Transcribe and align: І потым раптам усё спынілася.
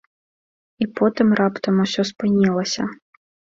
І 0.85 0.87
потым 0.99 1.27
раптам 1.41 1.75
усё 1.85 2.01
спынілася. 2.13 2.91